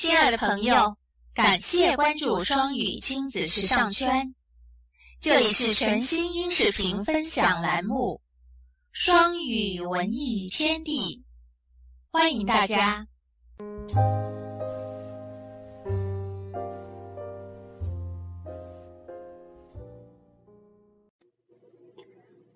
[0.00, 0.96] 亲爱的朋友，
[1.34, 4.32] 感谢关注双语亲子时尚圈。
[5.20, 8.20] 这里是全新音视频分享栏目
[8.92, 11.24] 《双语文艺天地》，
[12.12, 13.08] 欢迎大家。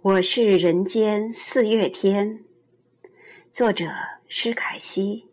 [0.01, 2.45] 我是人间四月天，
[3.51, 3.87] 作者
[4.29, 5.32] 施凯西。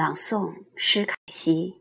[0.00, 1.74] 朗诵施凯西。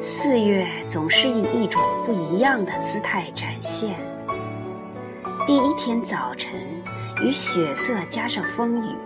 [0.00, 4.00] 四月总是以一种不一样的姿态展现。
[5.46, 6.58] 第一天早晨，
[7.22, 8.96] 与雪色加上风雨，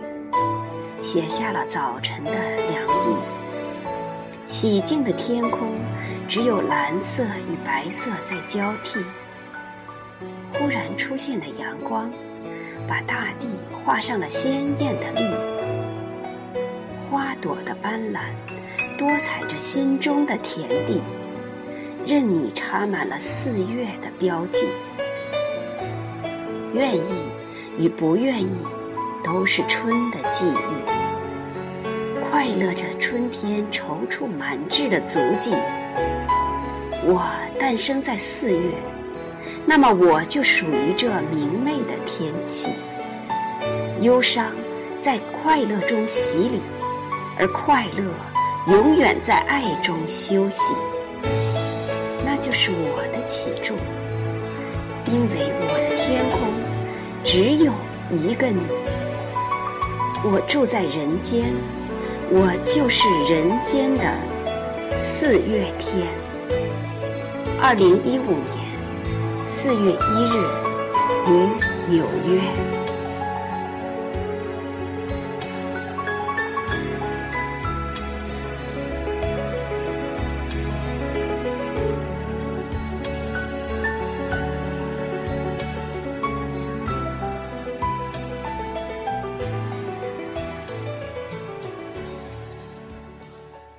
[1.01, 3.15] 写下了早晨的凉意。
[4.47, 5.67] 洗净的天空，
[6.29, 9.03] 只有蓝色与白色在交替。
[10.53, 12.09] 忽然出现的阳光，
[12.87, 13.47] 把大地
[13.83, 15.46] 画上了鲜艳的绿。
[17.41, 18.19] 朵的斑斓，
[18.97, 21.01] 多彩着心中的田地，
[22.05, 24.67] 任你插满了四月的标记。
[26.73, 27.13] 愿意
[27.79, 28.57] 与不愿意，
[29.23, 32.27] 都是春的记忆。
[32.29, 35.51] 快乐着春天踌躇满志的足迹。
[37.03, 37.25] 我
[37.57, 38.71] 诞生在四月，
[39.65, 42.69] 那么我就属于这明媚的天气。
[44.01, 44.51] 忧伤
[44.99, 46.59] 在快乐中洗礼。
[47.39, 48.03] 而快乐
[48.67, 50.73] 永远在爱中休息，
[52.25, 53.75] 那就是我的起住。
[55.05, 56.49] 因为我的天空
[57.23, 57.71] 只有
[58.09, 58.59] 一个你，
[60.23, 61.45] 我住在人间，
[62.29, 64.03] 我就是人间的
[64.97, 66.07] 四月天。
[67.61, 70.43] 二零一五年四月一日，
[71.27, 71.47] 于
[71.87, 72.41] 纽约。